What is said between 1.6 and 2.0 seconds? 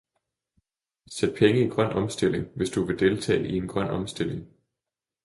i grøn